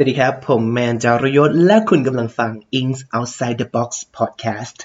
[0.00, 4.78] สวัสดีครับ ผมแมนจารยศ และคุณกำลังฟัง Ings Outside the Box Podcast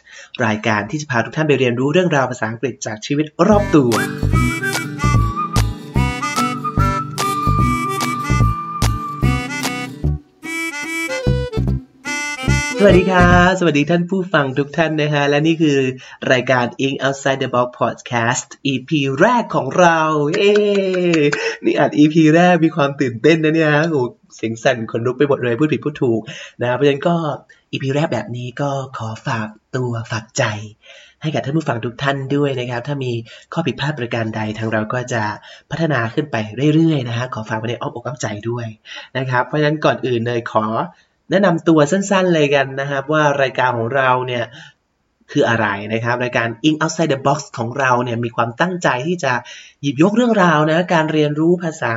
[0.45, 3.91] รายการที่จะพาทุกท่านไปเรียนรู้เรื่องราวภาษาอังกฤษจากชีวิตรอบตัว
[12.79, 15.79] สวัสดีครับสวัสดีท่านผู้ฟังทุกท่านนะฮะ และนี่คือ
[16.31, 18.89] รายการ Ink Outside the Box Podcast EP
[19.19, 19.99] แรกของเรา
[20.33, 20.53] เย้
[21.65, 24.03] นี่อัด EP แรกมีความตื่นเต้นนะเนี่ยโอ้
[24.35, 26.21] เสียงสั่นขนลุกไปหมดเลยพูดผิดพูดถูก
[26.61, 27.15] นะเพราะฉะนั้นก็
[27.71, 30.43] EP แรกแบบนี้ก็ขอฝากตัวฝากใจ
[31.21, 33.11] ให้กับท่านผู้ฟังทุกท่านด้วยนะครับ ถ้ามี
[33.53, 35.23] ข้อผิดพลาดประการใดทางเราก็จะ
[35.71, 36.35] พัฒนาขึ้นไป
[36.75, 38.67] เรื่อยๆนะฮะขอฝากไว้ในอ้อมอกอ้อมใจด้วย
[39.17, 40.65] นะครับเพราะฉะนั้นก่อนอื่นเลยขอ
[41.29, 44.43] แนะนำตัวสั้นๆเลยกันนะครับว่ารายการของเราเนี่ย
[45.33, 49.33] คืออะไรนะครับรายการ In Outside the Box ของเราเนี่ยมีความตั้งใจที่จะ
[49.81, 51.93] หยิบยกเรื่องราวนะการเรียนรู้ภาษา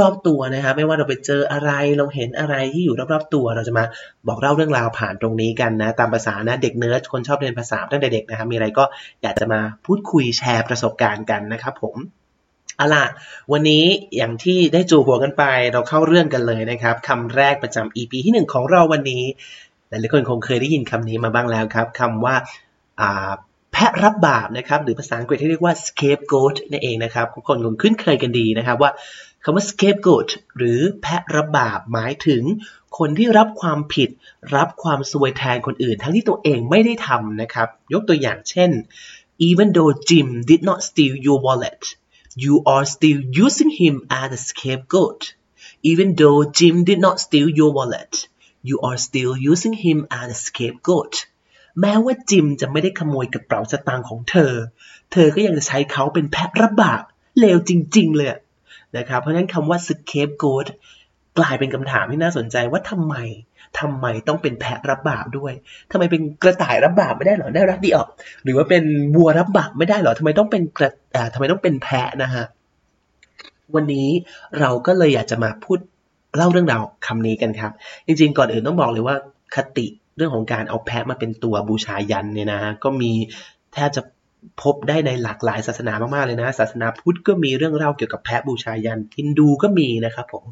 [0.00, 3.84] รอบๆตัวนะครับไม่ว่าเราไปเจออะไรเราเห็นอะไรที่อยู่รอบๆตัว เราจะมา
[4.26, 8.84] บอกเล่าเรื่องราวผ่านตรงนี้กันนะตามภาษานะเด็กเนิร์ดคนชอบเรียนภาษาตั้งแต่เด็กนะครับมีอะไรก็
[9.22, 11.96] อยากจะมาพูดคุยแชร์ประสบการณ์กันนะครับผม
[12.76, 13.04] เอาล่ะ
[13.52, 13.84] วันนี้
[14.16, 19.24] อย่างที่ได้จูหัวกันไปเราเข้าเรื่องกันเลยนะครับคำแรกประจำ EP ที่ 1 ของเราวันนี้
[19.92, 22.34] หลายๆคนคงเคยได้ยินคำนี้มาบ้างแล้วครับคำว่า
[23.72, 28.90] แพะรับบาปนะครับหรือภาษาอังกฤษที่เรียกว่า scapegoat นั่นเองนะครับทุกคนคงคุ้นเคยกันดีนะครับว่า
[29.44, 32.42] คำว่า scapegoat หรือแพะรับบาปหมายถึง
[32.98, 34.10] คนที่รับความผิด
[34.56, 38.70] รับความซวยแทนคนอื่น ทั้งที่ตัวเองไม่ได้ทำนะครับ ยกตัวอย่างเช่น
[39.48, 41.82] even though Jim did not steal your wallet
[42.44, 45.20] you are still using him as a scapegoat
[45.90, 48.12] even though Jim did not steal your wallet
[48.68, 51.14] you are still using him as a scapegoat
[51.80, 54.52] แม้ว่าจิมจะไม่ได้ขโมยกระเป๋าสตางค์ของเธอ
[55.12, 57.02] เธอก็ยังจะใช้เขาเป็นแพะรับบาป
[57.40, 58.28] เลวจริง ๆ เลย
[58.96, 60.66] นะครับ เพราะฉะนั้นคำว่า scapegoat
[61.38, 63.14] กลายเป็นคำถามที่น่าสนใจว่าทำไม
[63.80, 65.52] ทำไมต้องเป็นแพะรับบาปด้วย
[65.90, 68.08] ทำไมเป็นกระต่ายรับบาปไม่ได้หรอน่ารักดีออก
[68.44, 68.84] หรือว่าเป็น
[69.16, 70.90] วัวรับบาปไม่ได้หรอทำไมต้องเป็นกระ
[71.34, 72.44] ทำไมต้องเป็นแพะนะฮะ
[73.74, 74.08] วันนี้
[74.60, 75.78] เราก็เลยอยากจะมาพูด
[76.36, 77.72] เล่าเรื่องราวคำนี้กันครับ
[78.06, 79.16] จริงๆ ก่อนอื่นต้องบอกเลยว่า
[79.54, 83.12] คติเรื่องของการเอาแพะมาเป็นตัวบูชายันเนี่ยนะฮะก็มี
[83.74, 84.02] แทบจะ
[84.62, 90.44] พบได้ในหลากหลายศาสนามากๆเลยนะ ศาสนาพุทธก็มีเรื่องเล่าเกี่ยวกับแพะบูชายันฮินดูก็มีนะครับผม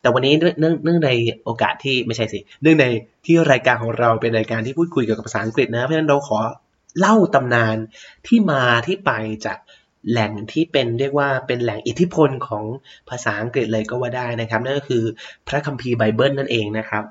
[0.00, 1.10] แต่วันนี้เนื่องเนื่องใน
[1.44, 2.84] โอกาสที่ไม่ใช่สิเนื่องใน
[3.26, 6.38] ที่รายการของเราเป็นรายการที่พูดคุยเกี่ยวกับภาษาอังกฤษนะเพราะฉะนั้นเราขอ
[6.98, 7.76] เล่าตำนาน
[8.26, 9.10] ที่มาที่ไป
[9.46, 9.58] จาก
[10.10, 12.64] แหล่งที่เป็นเรียกว่าเป็นแหล่งอิทธิพลของ
[13.08, 15.02] ภาษาอังกฤษเลยก็ว่าได้นะครับนั่นก็คือ
[15.48, 17.02] พระคัมภีร์ไบเบิลนั่นเองนะครับ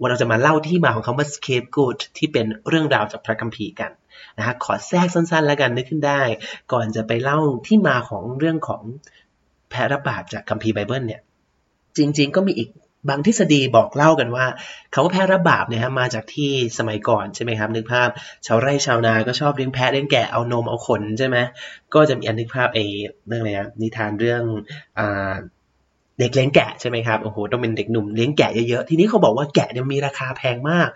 [0.00, 3.90] วันนี้เราจะมาเล่าที่มาของคำว่า scapegoat ที่เป็นเรื่องราวจากพระคัมภีร์กัน
[4.38, 6.22] นะฮะขอแทรกสั้นๆ แล้วกันนึกขึ้นได้
[6.72, 8.82] ก่อนจะไปเล่าที่มาของเรื่องของ
[9.70, 11.22] แพะรับบาปจากคัมภีร์ไบเบิลเนี่ย
[11.96, 12.68] จริง ๆ ก็มีอีก
[13.08, 14.46] บางทฤษฎีบอกเล่ากันว่า
[14.92, 18.08] คาว่าแพะระบาบเนี่ยฮะมาจากที่สมัยก่อนใช่ไหมครับนึกภาพ
[18.46, 21.36] ชาวไร่ชาวนาก็ชอบเลี้ยงแพะเลี้ยงแกะเอานมเอาขนใช่ไหม
[21.94, 22.84] ก็จะมีอันนึกภาพไอ้
[23.26, 24.42] เรื่องอะไรนะนิทานเรื่อง
[24.98, 25.34] อ่า
[26.18, 30.88] เด็กเลี้ยงแกะใช่ไหมครับโอ้โหต้องเป็นเด็กหนุ่มเลี้ยงแกะเยอะๆทีนี้เขาบอกว่าแกะเนี่ยมีราคาแพงมาก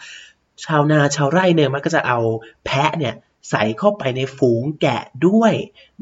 [0.65, 2.19] ชาวนาชาวไร่เนี่ยมันก็จะเอา
[2.67, 3.15] แพะเนี่ย
[3.50, 5.53] ใส่เข้าไปในฝูงแกะด้วย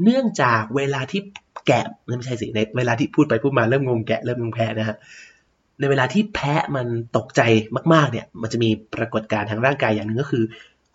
[0.03, 1.21] เนื่องจากเวลาที่
[1.67, 4.97] แกะไม่ใช่สิในเวลาที่พูดไปพูดมาเริ่มงงแกะเริ่มงงแพะนะฮะ
[5.81, 6.87] ในเวลาที่แพะมัน
[7.17, 7.41] ตกใจ
[7.95, 10.45] มากๆ เนี่ย มันจะมีปรากฏการณ์ทางร่างกายอย่างหนึ่งก็คือ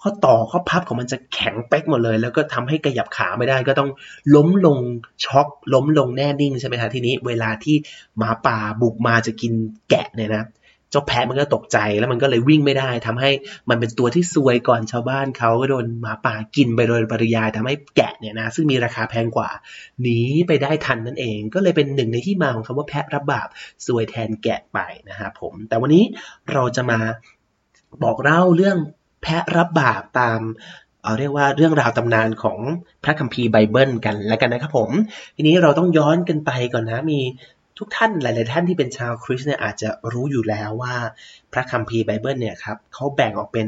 [0.01, 3.89] ข้อต่อข้อพับของมันจะแข็งเป๊กหมดเลย แล้วก็ทำให้กระยับขาไม่ได้ ก็ต้อง
[4.35, 4.77] ล้มลง
[5.25, 7.75] ช็อก ล้มลงแน่นิ่งใช่ไหมคะทีนี้ เวลาที่
[8.17, 9.53] หมาป่าบุกมาจะกิน
[9.89, 10.43] แกะเนี่ยนะ
[10.91, 13.29] เจ้าแพะมันก็ตกใจแล้วมันก็เลยวิ่งไม่ได้ทำให้
[13.69, 19.49] มันเป็นตัวที่ซวยก่อนชาวบ้านเขาก็โดนหมาป่ากินไปโดยปริยายทำให้แกะเนี่ยนะซึ่งมีราคาแพงกว่า
[20.01, 23.47] หนีไปได้ทันนั่นเอง ก็เลยเป็นหนึ่งในที่มาของคำว่าแพะรับบาป
[23.85, 24.79] ซวยแทนแกะไป
[25.09, 26.03] นะครับผม แต่วันนี้
[26.51, 26.99] เราจะมา
[28.03, 28.77] บอกเล่าเรื่อง
[29.21, 30.41] แพะรับบาปตาม
[31.03, 32.59] เอาเรียกว่าเรื่องราวตำนานของ
[33.03, 34.89] พระคัมภีร์ไบเบิลกันแล้วกันนะครับผม
[35.35, 37.19] ทีนี้เราต้องย้อนกันไปก่อนนะมี
[37.79, 40.95] ทุกท่านหลาย ๆ ท่านที่เป็นชาวคริสต์เนี่ยอาจจะรู้อยู่แล้วว่า
[41.53, 43.67] พระคัมภีร์ไบเบิลเนี่ยครับเขาแบ่งออกเป็น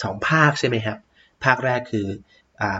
[0.00, 0.98] สองภาคใช่ไหมครับ
[1.44, 2.06] ภาคแรกคือ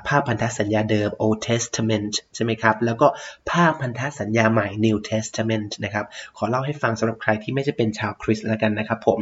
[0.09, 3.07] ภาคพันธสัญญาเดิม Old Testament ใช่ไหมครับ แล้วก็
[3.53, 9.21] ภาคพันธสัญญาใหม่ New Testament นะครับ ขอเล่าให้ฟังสำหรับใครที่ไม่ใช่เป็นชาวคริสต์แล้วกันนะครับผม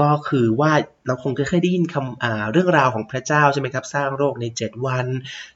[0.00, 0.72] ก็คือว่า
[1.06, 5.06] เราคงเคยได้ยินคำเรื่องราวของพระเจ้าใช่ไหมครับ สร้างโลกใน 7 วัน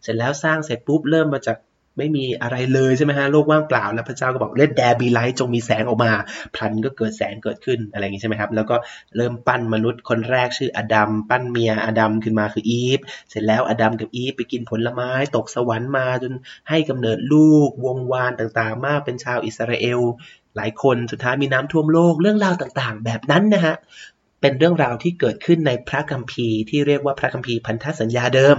[0.03, 1.57] เสร็จแล้วสร้างเสร็จปุ๊บเริ่มมาจาก
[1.99, 6.13] ไม่มีอะไรเลยใช่ไหมฮะโลกว่างเปล่าแล้วพระเจ้าก็บอกเลดแดบีไลท์จงมีแสงออกมา
[6.55, 8.77] พลันก็เกิดแสงเกิดขึ้นอะไรอย่างนี้ใช่ไหมครับ แล้วก็
[9.17, 13.01] เริ่มปั้นมนุษย์คนแรกชื่ออดัมปั้นเมียอดัมขึ้นมาคืออีฟ
[13.31, 16.33] เสร็จแล้วอดัมกับอีฟไปกินผลไม้ตกสวรรค์มาจน
[16.69, 20.01] ให้กำเนิดลูกวงวานต่างๆ มากเป็นชาวอิสราเอล
[20.57, 23.75] หลายคนสุดท้ายมีน้ำท่วมโลกเรื่องราวต่างๆ แบบนั้นนะฮะ
[24.41, 28.57] เป็นเรื่องราวที่เกิดขึ้นในพระคัมภีร์ที่เรียกว่าพระคัมภีร์พันธสัญญาเดิม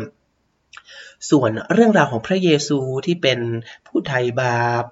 [1.29, 3.39] ส่วนเรื่องราวของพระเยซูที่เป็น
[3.87, 4.85] ผู้ไถ่บาป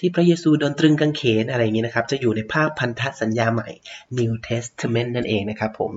[0.00, 3.68] ที่พระเยซูโดนตรึงกางเขนอะไรอย่างนี้นะครับ จะอยู่ในภาคพันธสัญญาใหม่
[4.18, 5.92] New Testament นั่นเองนะครับผม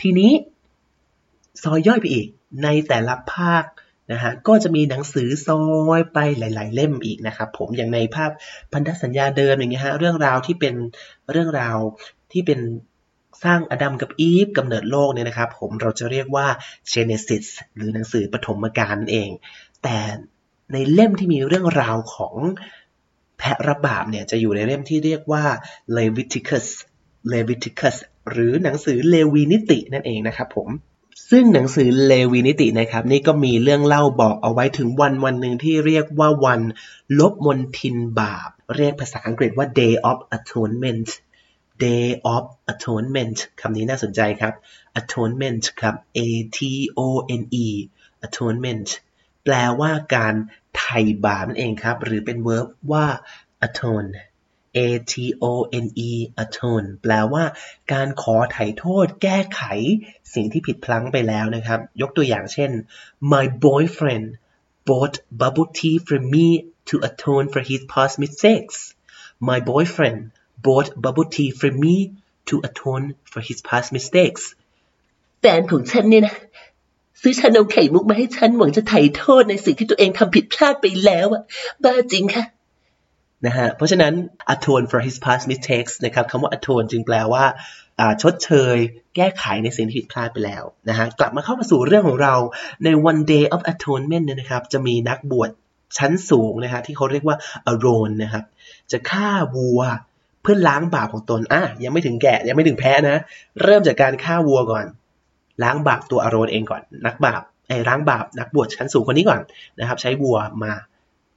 [0.00, 0.32] ทีนี้
[1.62, 2.26] ซอยย่อยไปอีก
[2.64, 3.64] ในแต่ละภาค
[4.12, 5.62] นะฮะก็จะมีหนังสือซอ
[5.98, 8.30] ยไปหลาย ๆ เล่มอีกนะครับผมอย่างในภาพ
[8.72, 10.74] พันธสัญญาเดิมอย่างเงี้ยฮะเรื่องราวที่เป็น
[11.32, 11.78] เรื่องราว
[12.32, 12.60] ที่เป็น
[13.44, 16.46] สร้างอดัมกับอีฟกำเนิดโลกเนี่ยนะครับ ผมเราจะเรียกว่า
[16.92, 19.30] Genesis หรือหนังสือปฐมกาลเอง
[19.82, 19.96] แต่
[20.72, 22.34] ในเล่มที่มีเรื่องราวของ
[23.38, 25.44] แพะรับบาปเนี่ยจะอยู่ในเล่มที่เรียกว่า
[25.96, 26.66] Leviticus
[27.32, 27.96] Leviticus
[28.30, 30.68] หรือหนังสือเลวีนิตินั่นเองนะครับผม
[31.30, 36.60] ซึ่งหนังสือเลวีนิตินะครับนี่ก็มีเรื่องเล่าบอกเอาไว้ถึงวันวันหนึ่งที่เรียกว่าวัน
[37.20, 41.08] ลบมนทินบาป เรียกภาษาอังกฤษว่า Day of Atonement
[41.84, 44.54] Day of Atonement คำนี้น่าสนใจครับ
[45.00, 46.20] Atonement ครับ A
[46.56, 46.58] T
[46.98, 47.00] O
[47.40, 47.66] N E
[48.26, 48.88] Atonement
[49.44, 50.34] แปลว่าการ
[50.76, 53.06] ไถ่บาปนั่นเองครับ หรือเป็น verb ว่า
[53.66, 54.08] atone
[54.76, 54.78] A
[55.12, 55.52] T O
[55.84, 56.10] N E
[56.44, 57.44] atone แปลว่า
[57.92, 59.62] การขอไถ่โทษ แก้ไข
[60.34, 62.70] สิ่งที่ผิดพลั้งไปแล้วนะครับ ยกตัวอย่างเช่น
[63.32, 64.26] my boyfriend
[64.88, 66.46] bought bubble tea for me
[66.88, 68.76] to atone for his past mistakes
[69.48, 70.20] my boyfriend
[70.66, 71.96] bought bubble tea for me
[72.48, 74.42] to atone for his past mistakes
[75.40, 76.36] แฟนของฉันเนี่ยนะ
[77.22, 81.42] ซื้อชานมไข่มุกมาให้ฉันหวังจะไถ่โทษในสิ่งที่ตัวเองทำผิดพลาดไปแล้วอะ
[81.84, 82.44] บ้าจริงค่ะ
[83.46, 84.14] นะฮะเพราะฉะนั้น
[84.54, 87.44] atone for his past mistakes นะครับคำว่า atone จึงแปลว่า
[88.22, 88.76] ชดเชย
[89.16, 92.34] แก้ไขในสิ่งที่ผิดพลาดไปแล้วนะฮะกลับมาเข้ามาสู่เรื่องของเรา
[92.84, 95.50] ใน one day of atonement เนี่ยนะครับ จะมีนักบวช
[95.98, 97.36] ชั้นสูงนะฮะที่เขาเรียกว่า
[97.70, 98.44] aron นะครับ
[98.92, 99.80] จะฆ่าวัว
[100.42, 103.16] เพื่อล้างบาปของตนอะยังไม่ถึงแกะยังไม่ถึงแพ้นะ
[103.62, 104.86] เริ่มจากการฆ่าวัวก่อน
[105.62, 109.40] ล้างบาปตัวอารอนเองก่อน นักบาปไอ้ล้างบาปนักบวชชั้นสูงคนนี้ก่อน
[109.80, 110.72] นะครับ ใช้วัวมา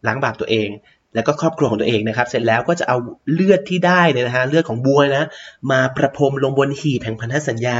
[0.07, 0.69] ล้างบาปตัวเอง
[1.13, 2.97] แล้วก็ครอบครัวของตัวเองนะครับ เสร็จแล้วก็จะเอา
[3.33, 5.27] เลือดที่ได้เนี่ยนะฮะเลือดของบัวนะ
[5.71, 7.79] มาประพรมลงบนหีบแห่งพันธสัญญา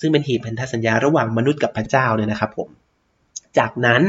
[0.00, 2.68] ซึ่งเป็นหีบพันธสัญญาระหว่างมนุษย์กับพระเจ้าเนี่ยนะครับ ผม
[3.58, 4.02] จากนั้น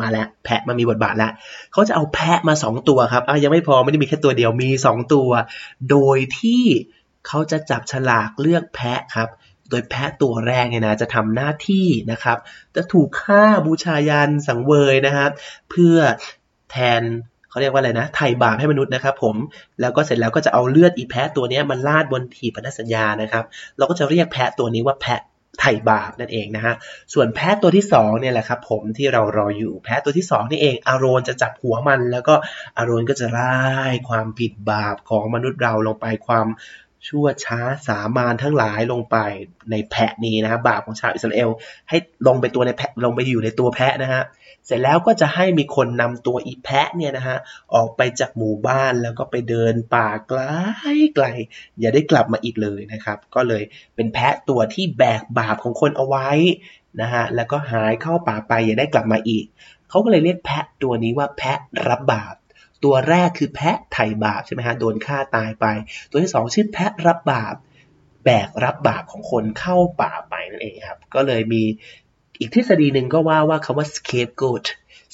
[0.00, 1.32] มาแล้ว แพะมามีบทบาทแล้ว
[1.72, 5.28] เขาจะเอาแพะมาสองตัวครับอะยังไม่พอไม่ได้มีแค่ตัวเดียวมีสองตัว
[5.90, 6.64] โดยที่
[7.26, 9.28] เขาจะจับฉลากเลือกแพะครับ
[9.70, 12.38] โดยแพะตัวแรกเนี่ยนะจะทำหน้าที่นะครับ
[12.76, 15.30] จะถูกฆ่าบูชายันสังเวยนะครับ
[15.70, 15.96] เพื่อ
[16.70, 17.02] แทน
[17.50, 19.36] เขาเรียกว่าอะไรนะไถ่บาปให้มนุษย์นะครับผม
[19.80, 23.44] แล้วก็เสร็จแล้วก็จะเอาเลือดอีแพะตัวนี้มันลาดบนถีบพันธสัญญานะครับ
[23.76, 25.20] เราก็จะเรียกแพะตัวนี้ว่าแพะ
[25.60, 26.74] ไถ่บาปนั่นเองนะฮะ
[27.12, 32.34] ส่วนแพะตัวที่2เนี่ยแหละครับผมที่เรารออยู่แพะตัวที่ 2 นี่เอง อารอนจะจับหัวมัน แล้วก็
[32.78, 33.52] อารอนก็จะไล่
[34.08, 36.46] ความผิดบาปของมนุษย์เราลงไปความ
[37.08, 39.16] ชั่วช้าสามานทั้งหลายลงไป
[39.70, 41.50] ในแพะนี้นะบาปของชาวอิสราเอล
[41.88, 44.22] ให้ลงไปตัวในแพะลงไปอยู่ในตัวแพะนะฮะ
[44.66, 47.36] เสร็จแล้วก็จะให้มีคนนำตัวอีแพะเนี่ยนะฮะ
[47.74, 50.40] ออกไปจากหมู่บ้านแล้วก็ไปเดินป่าไกล
[51.14, 51.26] ไกล
[51.80, 53.62] อย่าได้กลับมาอีกเลยนะครับ ก็เลย
[53.94, 56.28] เป็นแพะตัวที่แบกบาปของคนเอาไว้
[57.00, 59.44] นะฮะแล้วก็หายเข้าป่าไปอย่าได้กลับมาอีก
[59.88, 62.34] เขาก็เลยเรียกแพะตัวนี้ว่าแพะรับบาป
[62.86, 65.66] ตัวแรกคือแพะไถ่บาปใช่ไหมฮะโดนฆ่าตายไป
[66.10, 67.54] ตัวที่สองชื่อแพะรับบาป
[68.24, 71.62] แบกรับบาปของคนเข้าป่าไปนั่นเองครับ ก็เลยมี
[72.38, 74.66] อีกทฤษฎีหนึ่งก็ว่าว่าคำว่า scapegoat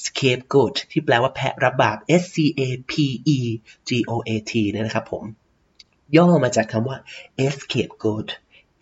[0.05, 2.61] scapegoat ที่แปลว่าแพะรับบาป S C A
[2.91, 2.93] P
[3.37, 3.39] E
[3.87, 5.23] G O A T นะครับผม
[6.17, 6.97] ย่อมาจากคำว่า
[7.45, 8.29] escape goat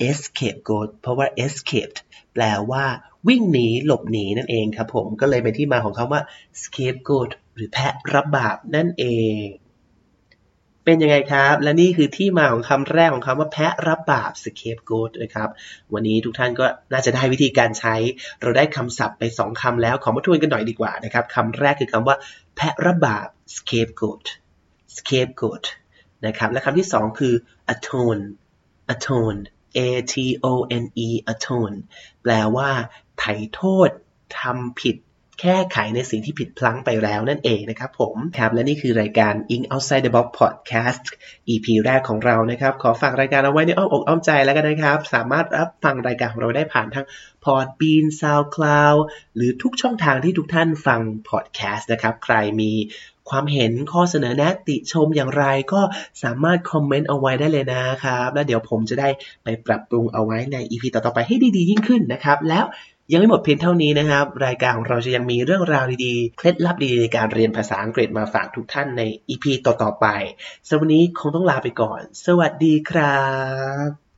[0.09, 1.97] escape goat เพราะว่า escaped
[2.33, 2.85] แปลว่า
[3.27, 6.21] วิ่งหนีหลบหนีนั่นเองครับผมก็เลยเป็นที่มาของคำว่า
[6.61, 9.05] scapegoat หรือแพะรับบาปนั่นเอ
[9.41, 9.45] ง
[10.85, 15.49] เป็นยังไงครับ และนี่คือที่มาของคำแรกของคำว่าแพะรับบาป scapegoat นะครับ
[15.93, 17.95] วันนี้ทุกท่านก็น่าจะได้วิธีการใช้
[18.41, 22.15] เราได้คำศัพท์ไป2คำแล้วขอมาทวนกันหน่อยดีกว่านะครับคำแรกคือคำว่า
[22.55, 24.23] แพะรับบาป scapegoat
[24.97, 25.63] scapegoat
[26.25, 27.33] นะครับและคำที่2คือ
[27.73, 28.21] atone
[28.93, 29.39] atone
[29.77, 29.79] a
[30.13, 31.75] t o n e atone
[32.23, 32.69] แปลว่า
[33.19, 33.89] ไถ่โทษ
[34.39, 34.95] ทำผิด
[35.41, 41.03] แก้ไขในสิ่งที่ผิดพลั้งไปแล้วนั่นเองนะครับผมครับและนี่คือรายการ Ink Outside the Box Podcast
[41.49, 47.05] EP แรกของเรานะครับ ขอฝากรายการเอาไว้ในอ้อมอกอ้อมใจแล้วกันนะครับ สามารถรับฟังรายการของเราได้ผ่านทาง
[47.43, 48.99] Podbean SoundCloud
[49.35, 52.71] หรือทุกช่องทางที่ทุกท่านฟัง podcast นะครับ ใครมี
[53.31, 55.81] ความเห็นข้อเสนอแนะติชมอย่างไรก็
[56.23, 59.09] สามารถคอมเมนต์เอาไว้ได้เลยนะครับ แล้วเดี๋ยวผมจะได้
[59.43, 62.65] ไปปรับปรุงเอาไว้ใน EP ต่อๆไปให้ดีๆ ยิ่งขึ้นนะครับ แล้ว
[63.11, 70.07] ยังไม่หมดเพียงเท่านี้นะครับ รายการของเราจะยังมีเรื่องราวดีๆ เคล็ดลับดีๆในการเรียนภาษาอังกฤษมาฝากทุกท่านใน EP ต่อๆไป
[70.67, 73.17] สำหรับวันนี้คงต้องลาไปก่อน สวัสดีครั
[73.87, 74.10] บ